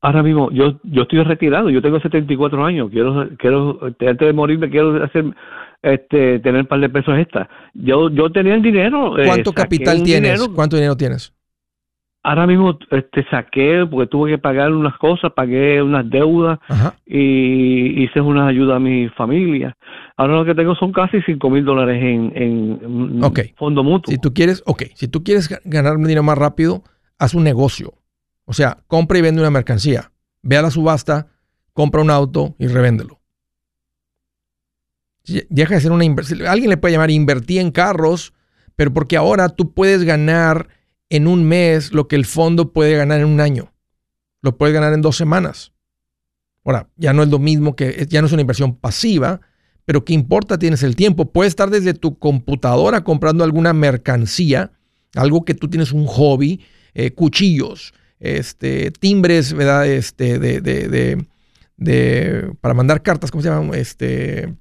[0.05, 4.69] Ahora mismo, yo, yo estoy retirado, yo tengo 74 años, quiero, quiero, antes de morirme,
[4.69, 5.25] quiero hacer,
[5.81, 7.49] este, tener un par de pesos extra.
[7.73, 9.17] Yo, yo tenía el dinero.
[9.17, 10.33] eh, ¿Cuánto capital tienes?
[10.39, 10.53] dinero.
[10.53, 11.33] ¿Cuánto dinero tienes?
[12.21, 16.95] Ahora mismo, este, saqué, porque tuve que pagar unas cosas, pagué unas deudas Ajá.
[17.05, 19.75] y hice una ayuda a mi familia.
[20.17, 23.39] Ahora lo que tengo son casi 5 mil dólares en, en Ok.
[23.57, 24.11] fondo mutuo.
[24.11, 26.83] Si tú quieres, ok, si tú quieres ga- ganar dinero más rápido,
[27.19, 27.93] haz un negocio.
[28.45, 30.11] O sea, compra y vende una mercancía.
[30.41, 31.27] Ve a la subasta,
[31.73, 33.21] compra un auto y revéndelo.
[35.23, 36.45] Deja de ser una inversión.
[36.45, 38.33] Alguien le puede llamar invertí en carros,
[38.75, 40.67] pero porque ahora tú puedes ganar
[41.09, 43.73] en un mes lo que el fondo puede ganar en un año.
[44.41, 45.71] Lo puedes ganar en dos semanas.
[46.65, 49.41] Ahora, ya no es lo mismo que, ya no es una inversión pasiva,
[49.85, 50.57] pero ¿qué importa?
[50.57, 51.31] Tienes el tiempo.
[51.31, 54.71] Puedes estar desde tu computadora comprando alguna mercancía,
[55.15, 56.61] algo que tú tienes un hobby,
[56.93, 57.93] eh, cuchillos,
[58.23, 59.85] este, timbres, ¿verdad?
[59.87, 61.25] Este, de, de, de,
[61.77, 63.75] de- para mandar cartas, ¿cómo se llama?
[63.77, 64.53] Este,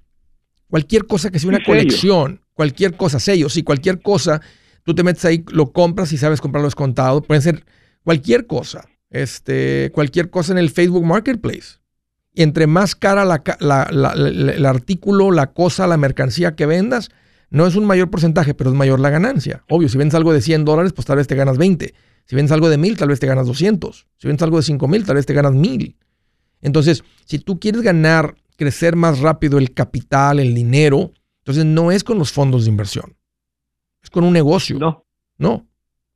[0.68, 4.40] cualquier cosa que sea una colección, cualquier cosa, sellos, sí, cualquier cosa,
[4.84, 7.22] tú te metes ahí, lo compras y sabes comprarlo descontado.
[7.22, 7.64] Pueden ser
[8.02, 11.78] cualquier cosa, este, cualquier cosa en el Facebook Marketplace.
[12.34, 16.56] Y entre más cara la ca- la- la- la- el artículo, la cosa, la mercancía
[16.56, 17.10] que vendas,
[17.52, 19.62] no es un mayor porcentaje, pero es mayor la ganancia.
[19.68, 21.94] Obvio, si vendes algo de 100 dólares, pues tal vez te ganas 20.
[22.24, 24.06] Si vendes algo de 1000, tal vez te ganas 200.
[24.16, 25.94] Si vendes algo de 5000, tal vez te ganas 1000.
[26.62, 32.04] Entonces, si tú quieres ganar, crecer más rápido el capital, el dinero, entonces no es
[32.04, 33.18] con los fondos de inversión.
[34.02, 34.78] Es con un negocio.
[34.78, 35.04] No.
[35.36, 35.66] No.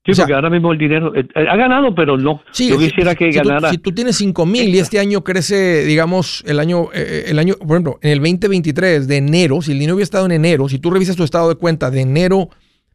[0.06, 2.40] Sí, O sea- porque ahora mismo el dinero eh, eh, ha ganado, pero no.
[2.52, 3.70] Sí, Yo si- quisiera que si tú- ganara.
[3.70, 7.54] si tú tienes 5 mil y este año crece, digamos, el año, eh, el año,
[7.56, 10.78] por ejemplo, en el 2023 de enero, si el dinero hubiera estado en enero, si
[10.78, 12.48] tú revisas tu estado de cuenta de enero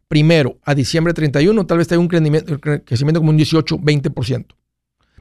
[0.07, 3.77] primero a diciembre 31, tal vez te haya un crecimiento, cre- crecimiento como un 18,
[3.77, 4.55] 20%.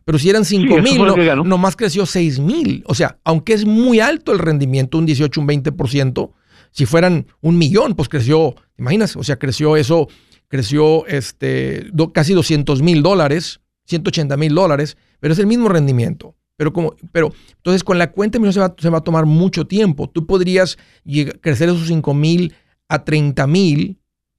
[0.05, 0.98] Pero si eran 5 eso mil,
[1.37, 2.83] no, nomás creció 6 mil.
[2.87, 6.33] O sea, aunque es muy alto el rendimiento, un 18, un 20%,
[6.72, 9.16] si fueran un millón, pues creció, ¿te imaginas?
[9.16, 10.09] O sea, creció eso,
[10.50, 16.34] creció este, do- casi 200 mil dólares, 180 mil dólares, pero es el mismo rendimiento.
[16.56, 19.66] Pero como, pero entonces con la cuenta de se va, se va a tomar mucho
[19.66, 20.10] tiempo.
[20.10, 22.52] Tú podrías llega- crecer esos 5 mil
[22.88, 23.96] a 30 mil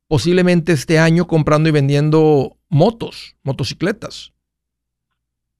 [0.08, 4.34] posiblemente este año comprando y vendiendo motos, motocicletas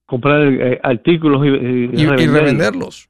[0.04, 2.32] comprar eh, artículos y, y y, y revenderlos.
[2.34, 3.08] revenderlos.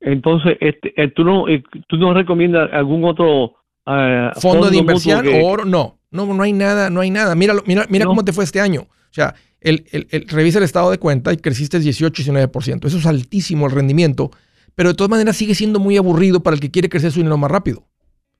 [0.00, 3.54] Entonces, este, eh, ¿tú, no, eh, ¿tú no recomiendas algún otro
[3.86, 7.34] eh, Fondo de inversión, que- oro, no, no, no hay nada, no hay nada.
[7.34, 8.10] Míralo, mira, mira No.
[8.10, 8.82] cómo te fue este año.
[8.82, 12.86] O sea, el, el- el- revisa el estado de cuenta y creciste 18, 19%.
[12.86, 14.30] Eso es altísimo el rendimiento,
[14.74, 17.36] pero de todas maneras sigue siendo muy aburrido para el que quiere crecer su dinero
[17.38, 17.86] más rápido.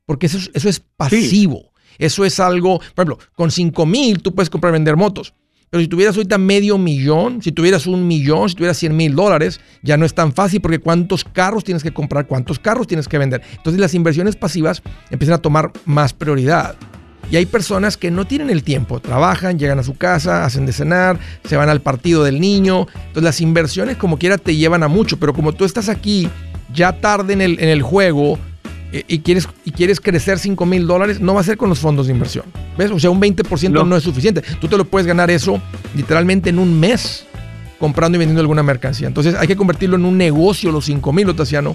[0.05, 1.73] Porque eso, es- eso es pasivo.
[1.99, 5.33] Eso es algo, por ejemplo, con 5 mil tú puedes comprar y vender motos.
[5.81, 9.97] Si tuvieras ahorita medio millón, si tuvieras un millón, si tuvieras 100 mil dólares, ya
[9.97, 13.43] no es tan fácil porque cuántos carros tienes que comprar, cuántos carros tienes que vender.
[13.57, 16.77] Entonces las inversiones pasivas empiezan a tomar más prioridad.
[17.31, 20.73] Y hay personas que no tienen el tiempo, trabajan, llegan a su casa, hacen de
[20.73, 22.87] cenar, se van al partido del niño.
[22.95, 26.29] Entonces las inversiones como quiera te llevan a mucho, pero como tú estás aquí
[26.73, 28.39] ya tarde en el, juego
[29.07, 32.07] y quieres, y quieres crecer 5 mil dólares, no va a ser con los fondos
[32.07, 32.45] de inversión.
[32.79, 32.91] ¿Ves?
[32.91, 33.85] O sea, un 20% no.
[33.85, 33.97] No.
[33.97, 34.43] es suficiente.
[34.61, 35.61] Tú te lo puedes ganar eso
[35.95, 37.27] literalmente en un mes
[37.79, 39.07] comprando y vendiendo alguna mercancía.
[39.09, 41.75] Entonces hay que convertirlo en un negocio los 5 mil, Otasiano,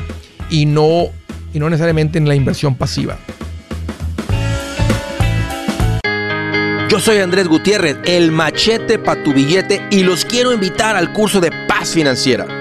[0.49, 1.07] y no,
[1.53, 3.17] y no necesariamente en la inversión pasiva.
[6.89, 11.39] Yo soy Andrés Gutiérrez, el machete para tu billete y los quiero invitar al curso
[11.39, 12.60] de paz financiera.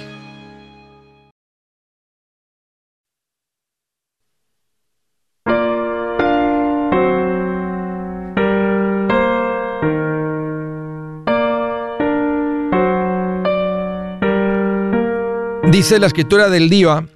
[15.81, 17.07] Dice la escritura del día.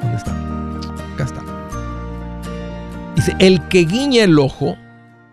[0.00, 0.32] ¿Dónde está?
[1.14, 1.42] Acá está.
[3.16, 4.76] Dice, el que guiña el ojo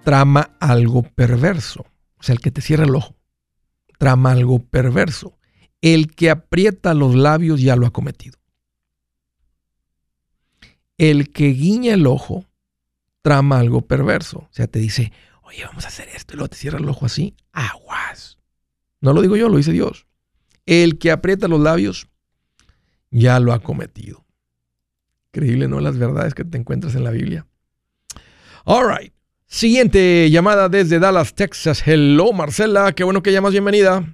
[0.03, 1.85] trama algo perverso.
[2.17, 3.15] O sea, el que te cierra el ojo
[3.99, 5.37] trama algo perverso.
[5.79, 8.39] El que aprieta los labios ya lo ha cometido.
[10.97, 12.45] El que guiña el ojo
[13.21, 14.39] trama algo perverso.
[14.39, 17.05] O sea, te dice, oye, vamos a hacer esto y luego te cierra el ojo
[17.05, 17.35] así.
[17.51, 18.40] Aguas.
[19.01, 20.05] No lo digo yo, lo dice Dios.
[20.65, 22.07] El que aprieta los labios
[23.09, 24.23] ya lo ha cometido.
[25.33, 25.79] Increíble, ¿no?
[25.79, 27.45] Las verdades que te encuentras en la Biblia.
[28.65, 29.13] All right.
[29.47, 31.85] Siguiente llamada desde Dallas, Texas.
[31.85, 32.93] Hello, Marcela.
[32.93, 33.51] Qué bueno que llamas.
[33.51, 34.05] Bienvenida.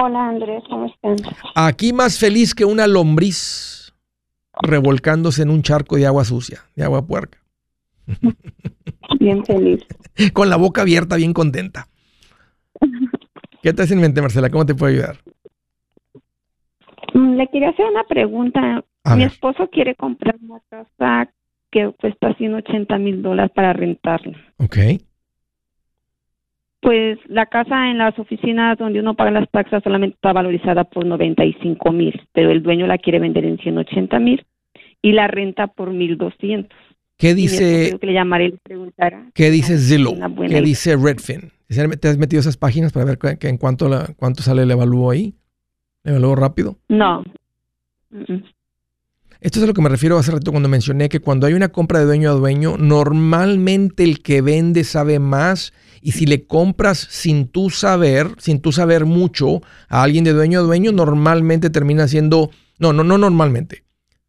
[0.00, 1.16] Hola Andrés, ¿cómo están?
[1.56, 3.92] Aquí más feliz que una lombriz
[4.62, 7.38] revolcándose en un charco de agua sucia, de agua puerca.
[9.18, 9.84] Bien feliz.
[10.32, 11.88] Con la boca abierta, bien contenta.
[13.62, 14.50] ¿Qué te hace en mente, Marcela?
[14.50, 15.16] ¿Cómo te puedo ayudar?
[17.14, 18.84] Mm, Le quería hacer una pregunta.
[19.04, 19.32] A Mi ver.
[19.32, 21.30] esposo quiere comprar una casa
[21.70, 24.36] que cuesta 180 mil dólares para rentarla.
[24.58, 24.76] Ok.
[26.80, 31.04] Pues la casa en las oficinas donde uno paga las taxas solamente está valorizada por
[31.04, 34.44] 95 mil, pero el dueño la quiere vender en 180 mil
[35.02, 36.70] y la renta por 1200.
[37.18, 38.52] ¿Qué dice, que le.
[39.34, 40.16] ¿qué dice Zillow?
[40.48, 41.52] ¿Qué dice Redfin?
[42.00, 44.70] ¿Te has metido esas páginas para ver que- que en cuánto, la- cuánto sale el
[44.70, 45.34] evalúo ahí?
[46.04, 46.78] ¿El evalúo rápido?
[46.88, 47.22] No.
[48.10, 48.44] Mm, mm.
[49.40, 51.68] esto es a lo que me refiero hace rato cuando mencioné que cuando hay una
[51.68, 56.98] compra de dueño a dueño, normalmente el que vende sabe más y si le compras
[57.10, 62.08] sin tú saber, sin tú saber mucho a alguien de dueño a dueño, normalmente termina
[62.08, 63.82] siendo, no, no, no normalmente,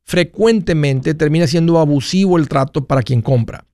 [0.09, 3.65] frecuentemente termina siendo abusivo el trato para quien compra.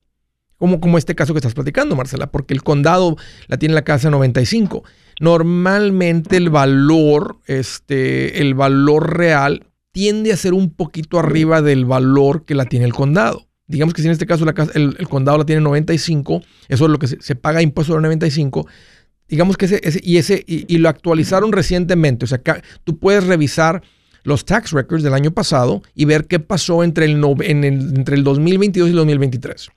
[0.58, 3.16] Como, como este caso que estás platicando, Marcela, porque el condado
[3.46, 4.84] la tiene la casa 95.
[5.18, 12.44] Normalmente el valor, este, el valor real tiende a ser un poquito arriba del valor
[12.44, 13.46] que la tiene el condado.
[13.66, 16.90] Digamos que si en este caso la casa, el, condado la tiene 95, eso es
[16.90, 18.66] lo que se, paga impuesto de 95.
[19.26, 22.26] Digamos que ese, y ese y, lo actualizaron recientemente.
[22.26, 22.42] O sea,
[22.84, 23.82] tú puedes revisar
[24.26, 28.16] los tax records del año pasado y ver qué pasó entre el, en el, entre
[28.16, 29.70] el 2022 y el 2023.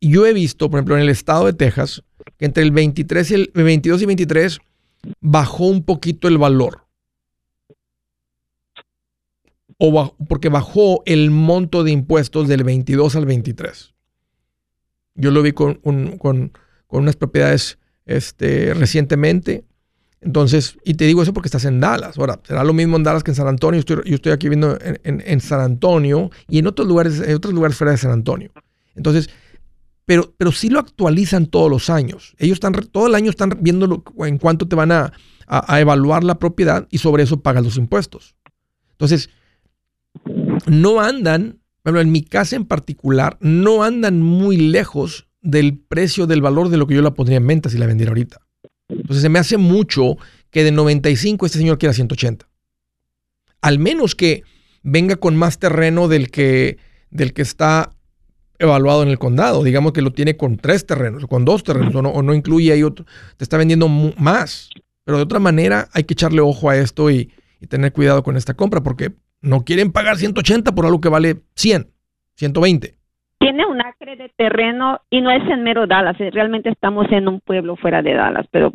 [0.00, 2.04] Yo he visto, por ejemplo, en el estado de Texas,
[2.38, 4.58] que entre el 23 y el 22 y 23
[5.20, 6.86] bajó un poquito el valor
[9.76, 13.94] o porque bajó el monto de impuestos del 22 al 23.
[15.16, 15.74] Yo lo vi con,
[16.18, 16.52] con,
[16.88, 19.64] unas propiedades este, recientemente.
[20.22, 22.18] Entonces, y te digo eso porque estás en Dallas.
[22.18, 23.80] Ahora, será lo mismo en Dallas que en San Antonio.
[23.82, 27.92] Yo estoy, aquí viendo en, San Antonio y en otros lugares, en otros lugares fuera
[27.92, 28.50] de San Antonio.
[28.94, 29.30] Entonces,
[30.04, 32.34] pero, pero sí lo actualizan todos los años.
[32.38, 35.12] Ellos están, todo el año están viendo en cuánto te van a,
[35.46, 38.36] a evaluar la propiedad y sobre eso pagan los impuestos.
[38.92, 39.30] Entonces,
[40.66, 46.42] no andan, bueno, en mi casa en particular, no andan muy lejos del precio del
[46.42, 48.40] valor de lo que yo la pondría en venta si la vendiera ahorita.
[48.90, 50.16] Entonces se me hace mucho
[50.50, 52.48] que de 95 este señor quiera 180.
[53.60, 54.42] Al menos que
[54.82, 56.78] venga con más terreno del que,
[57.10, 57.90] del que está
[58.58, 59.64] evaluado en el condado.
[59.64, 62.82] Digamos que lo tiene con tres terrenos, o con dos terrenos, o no, incluye ahí
[62.82, 63.06] otro.
[63.36, 64.70] Te está vendiendo más.
[65.04, 67.30] Pero de otra manera hay que echarle ojo a esto y
[67.68, 69.12] tener cuidado con esta compra porque
[69.42, 71.90] no quieren pagar 180 por algo que vale 100,
[72.36, 72.99] 120.
[73.40, 76.20] Tiene un acre de terreno y no es en mero Dallas.
[76.20, 78.74] Eh, realmente estamos en un pueblo fuera de Dallas, pero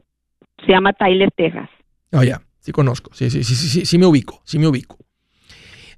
[0.66, 1.70] se llama Tyler, Texas.
[2.11, 3.13] Ah, ya, sí conozco.
[3.13, 4.97] Sí, sí, sí, sí, sí, me ubico, sí me ubico.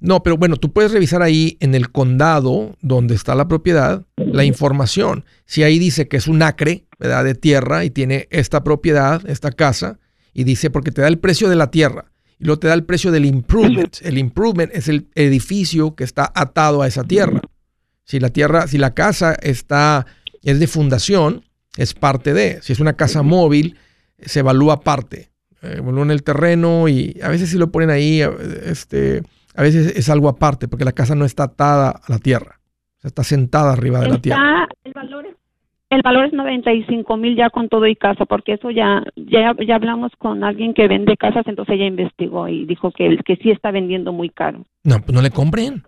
[0.02, 4.44] No, pero bueno, tú puedes revisar ahí en el condado donde está la propiedad la
[4.44, 5.26] información.
[5.46, 7.24] Si ahí dice que es un acre, ¿verdad?
[7.24, 10.00] De tierra y tiene esta propiedad, esta casa,
[10.34, 12.84] y dice porque te da el precio de la tierra y luego te da el
[12.84, 13.98] precio del improvement.
[14.02, 17.42] El improvement es el edificio que está atado a esa tierra.
[18.08, 20.06] Si la tierra, si la casa está,
[20.42, 21.44] es de fundación,
[21.76, 22.62] es parte de.
[22.62, 23.76] Si es una casa móvil,
[24.18, 25.28] se evalúa aparte.
[25.62, 28.22] Eh, en el terreno y a veces si lo ponen ahí,
[28.66, 29.24] este,
[29.56, 32.62] a veces es algo aparte, porque la casa no está atada a la tierra.
[33.04, 34.70] está sentada arriba de la tierra.
[34.86, 35.36] El valor es
[35.90, 39.76] el valor es 95 mil ya con todo y casa, porque eso ya, ya, ya
[39.76, 43.72] hablamos con alguien que vende casas, entonces ella investigó y dijo que, que sí está
[43.72, 44.66] vendiendo muy caro.
[44.84, 45.84] No, pues no le compren.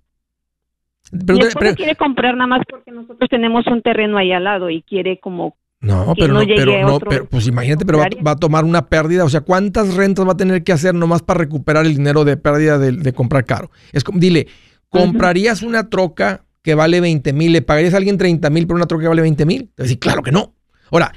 [1.12, 4.82] Pero, pero, quiere comprar nada más porque nosotros tenemos un terreno ahí al lado y
[4.84, 8.88] quiere como no, pero no, pero, no pero, pues imagínate, pero va, a tomar una
[8.88, 9.24] pérdida.
[9.24, 12.36] O sea, ¿cuántas rentas va a tener que hacer nomás para recuperar el dinero de
[12.36, 13.72] pérdida de, comprar caro?
[13.94, 14.48] Es como, dile,
[14.90, 18.88] ¿comprarías una troca que vale 20 mil, ¿le pagarías a alguien 30 mil por una
[18.88, 19.72] troca que vale 20 mil?
[19.74, 20.54] Te decir, claro que no.
[20.92, 21.14] Ahora,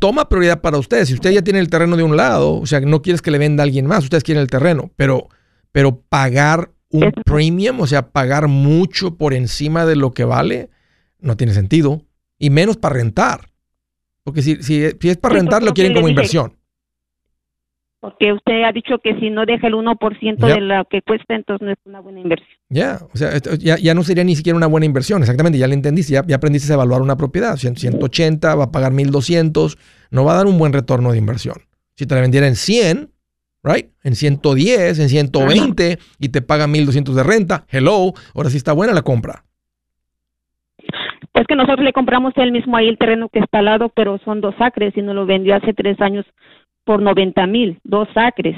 [0.00, 1.08] toma prioridad para ustedes.
[1.08, 3.38] Si usted ya tiene el terreno de un lado, o sea, no quieres que le
[3.38, 5.28] venda a alguien más, ustedes quieren el terreno, pero,
[5.70, 10.70] pero pagar un premium, o sea, pagar mucho por encima de lo que vale,
[11.20, 12.02] no tiene sentido.
[12.38, 13.50] Y menos para rentar.
[14.24, 16.56] Porque si, si, es para rentar, lo quieren como inversión.
[18.00, 21.66] Porque usted ha dicho que si no deja el 1% de lo que cuesta, entonces
[21.66, 22.48] no es una buena inversión.
[22.70, 25.74] Ya, o sea, ya, ya, no sería ni siquiera una buena inversión, exactamente, ya le
[25.74, 27.56] entendiste, ya, ya aprendiste a evaluar una propiedad.
[27.56, 29.76] 180, va a pagar 1200,
[30.10, 31.56] no va a dar un buen retorno de inversión.
[31.94, 33.10] Si te la vendiera en 100,
[33.62, 33.88] right?
[34.02, 38.92] En 110, en 120 y te paga 1200 de renta, hello, ahora sí está buena
[38.92, 39.44] la compra.
[41.34, 44.18] Es que nosotros le compramos él mismo ahí el terreno que está al lado, pero
[44.24, 46.26] son dos acres y nos lo vendió hace tres años
[46.84, 48.56] por 90 mil, dos acres.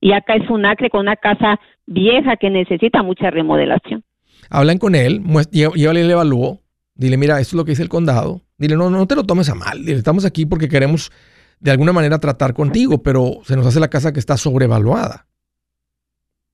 [0.00, 4.04] Y acá es un acre con una casa vieja que necesita mucha remodelación.
[4.50, 6.60] Hablan con él, llévale el evalúo,
[6.94, 8.40] dile, mira, esto es lo que dice el condado.
[8.56, 11.12] Dile, no, no te lo tomes a mal, dile, estamos aquí porque queremos
[11.60, 15.26] de alguna manera tratar contigo, pero se nos hace la casa que está sobrevaluada.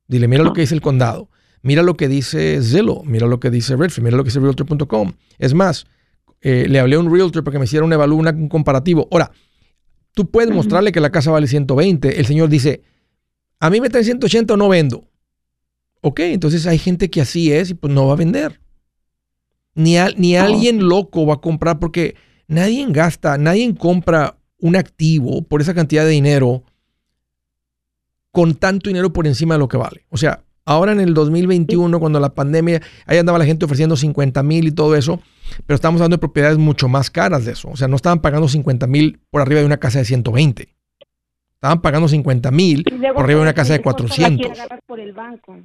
[0.07, 1.31] Dile, mira lo que dice el condado,
[1.63, 5.13] mira lo que dice Zillow, mira lo que dice Redfin, mira lo que dice Realtor.com.
[5.39, 5.87] Es más,
[6.41, 9.09] eh, le hablé a un Realtor para que me hiciera un evalúo, un comparativo.
[9.11, 9.31] Ahora,
[10.15, 12.21] Tú puedes mostrarle que la casa vale 120.
[12.21, 12.83] El señor dice,
[13.59, 15.11] a mí me traen 180 o no vendo.
[16.01, 18.61] Ok, entonces hay gente que así es y pues no va a vender.
[19.75, 22.15] Ni, ni alguien loco va a comprar porque
[22.47, 26.63] nadie gasta, nadie compra un activo por esa cantidad de dinero
[28.31, 30.07] con tanto dinero por encima de lo que vale.
[30.09, 34.43] O sea, Ahora en el 2021, cuando la pandemia, ahí andaba la gente ofreciendo 50
[34.43, 35.21] mil y todo eso,
[35.67, 37.69] pero estamos hablando de propiedades mucho más caras de eso.
[37.69, 40.69] O sea, no estaban pagando 50 mil por arriba de una casa de 120.
[41.53, 44.53] Estaban pagando 50 mil por arriba de una casa de 400.
[44.87, 45.59] Por el banco.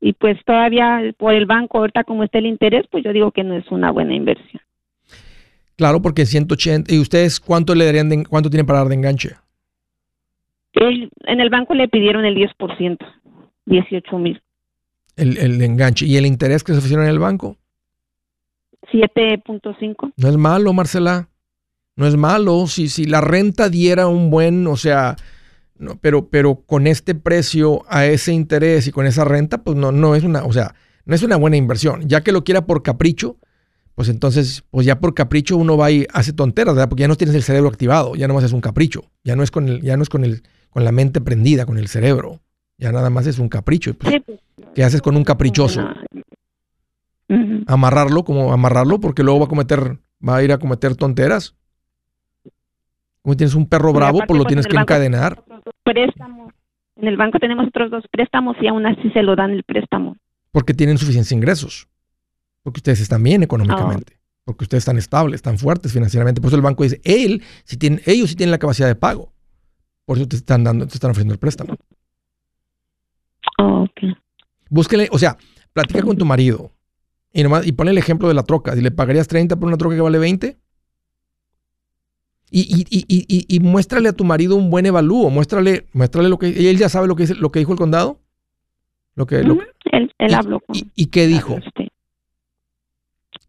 [0.00, 3.42] Y pues todavía por el banco, ahorita como está el interés, pues yo digo que
[3.42, 4.62] no es una buena inversión.
[5.80, 6.92] Claro, porque 180.
[6.92, 9.30] ¿Y ustedes cuánto le darían de, cuánto tienen para dar de enganche?
[10.74, 12.98] en el banco le pidieron el 10%,
[13.64, 14.42] 18 mil.
[15.16, 16.04] El, el enganche.
[16.04, 17.56] ¿Y el interés que se ofrecieron en el banco?
[18.92, 20.12] 7.5.
[20.18, 21.30] No es malo, Marcela.
[21.96, 22.66] No es malo.
[22.66, 25.16] Si, si la renta diera un buen, o sea,
[25.78, 29.92] no, pero, pero con este precio, a ese interés y con esa renta, pues no,
[29.92, 30.74] no es una, o sea,
[31.06, 32.06] no es una buena inversión.
[32.06, 33.38] Ya que lo quiera por capricho,
[33.94, 36.88] pues entonces, pues ya por capricho uno va y hace tonteras, ¿verdad?
[36.88, 39.42] Porque ya no tienes el cerebro activado, ya no más es un capricho, ya no
[39.42, 42.40] es con el, ya no es con el, con la mente prendida, con el cerebro,
[42.78, 43.94] ya nada más es un capricho.
[43.94, 44.40] Pues, pues,
[44.74, 45.86] ¿Qué haces con un caprichoso?
[47.66, 51.54] Amarrarlo, como amarrarlo, porque luego va a cometer, va a ir a cometer tonteras.
[53.22, 55.44] Como tienes un perro bravo, pues lo pues, tienes que encadenar.
[55.84, 56.52] Préstamos.
[56.96, 60.16] En el banco tenemos otros dos préstamos y aún así se lo dan el préstamo.
[60.52, 61.88] Porque tienen suficientes ingresos.
[62.70, 64.16] Porque ustedes están bien económicamente.
[64.44, 66.40] Porque ustedes están estables, están fuertes financieramente.
[66.40, 69.32] Por eso el banco dice, él, si tiene, ellos sí tienen la capacidad de pago.
[70.04, 71.74] Por eso te están dando, te están ofreciendo el préstamo.
[73.58, 74.00] ok.
[74.68, 75.36] Búsquele, o sea,
[75.72, 76.70] platica con tu marido
[77.32, 78.76] y, nomás, y ponle el ejemplo de la troca.
[78.76, 80.56] ¿Y le pagarías 30 por una troca que vale 20?
[82.52, 86.70] Y, y, y, y, muéstrale a tu marido un buen evalúo, muéstrale, muéstrale lo que
[86.70, 88.20] él ya sabe lo que lo que dijo el condado.
[89.16, 89.60] Lo que, él,
[90.18, 90.60] él habló
[90.94, 91.58] ¿Y, qué dijo?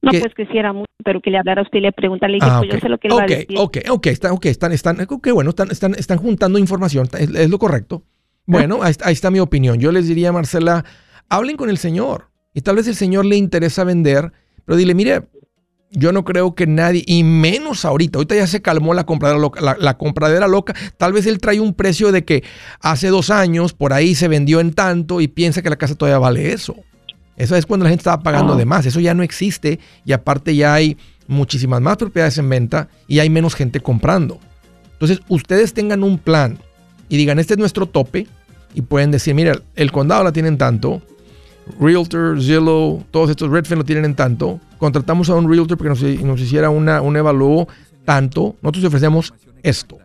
[0.02, 2.34] No, pues que sí era mucho, pero que le hablara a usted y le preguntara,
[2.42, 3.58] ah, pues yo sé lo que él va a decir.
[3.58, 4.98] Ok, ok, están, okay, están, están,
[5.34, 8.04] bueno, están, están, están juntando información, es, lo correcto.
[8.48, 9.80] Bueno, ahí, ahí, está mi opinión.
[9.80, 10.84] Yo les diría, Marcela,
[11.30, 12.30] hablen con el Señor.
[12.54, 14.32] Y tal vez el Señor le interesa vender,
[14.66, 15.22] pero dile, mire,
[15.92, 19.62] yo no creo que nadie, y menos ahorita, ahorita ya se calmó la compradera loca,
[19.78, 22.44] la, compradera loca, tal vez él trae un precio de que
[22.80, 26.20] hace dos años por ahí se vendió en tanto y piensa que la casa todavía
[26.20, 26.76] vale eso.
[27.42, 30.56] Eso es cuando la gente estaba pagando de más, eso ya no existe y aparte
[30.56, 30.96] ya hay
[31.28, 34.38] muchísimas más propiedades en venta y hay menos gente comprando.
[34.94, 36.60] Entonces, ustedes tengan un plan
[37.10, 38.28] y digan, este es nuestro tope
[38.76, 41.02] y pueden decir, mira, el condado la tienen tanto,
[41.80, 44.60] Realtor, Zillow, todos estos Redfin lo tienen en tanto.
[44.78, 47.68] Contratamos a un Realtor porque nos, hiciera una, un evalúo
[48.06, 48.56] tanto.
[48.62, 49.34] Nosotros ofrecemos
[49.64, 49.98] esto.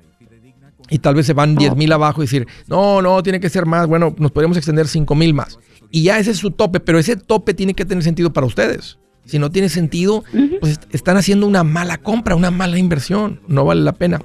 [0.89, 3.67] Y tal vez se van 10 mil abajo y decir, no, no, tiene que ser
[3.67, 3.87] más.
[3.87, 5.59] Bueno, nos podríamos extender 5 mil más.
[5.91, 8.99] Y ya ese es su tope, pero ese tope tiene que tener sentido para ustedes.
[9.25, 10.25] Si no tiene sentido,
[10.61, 13.41] pues están haciendo una mala compra, una mala inversión.
[13.49, 14.21] No vale la pena.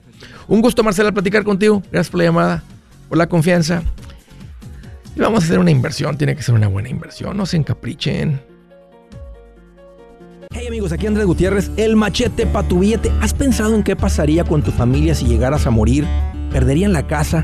[0.47, 1.81] Un gusto, Marcela, platicar contigo.
[1.91, 2.63] Gracias por la llamada,
[3.09, 3.83] por la confianza.
[5.15, 8.41] Y vamos a hacer una inversión, tiene que ser una buena inversión, no se encaprichen.
[10.53, 13.11] Hey amigos, aquí Andrés Gutiérrez, el machete para tu billete.
[13.21, 16.05] ¿Has pensado en qué pasaría con tu familia si llegaras a morir?
[16.51, 17.43] ¿Perderían la casa?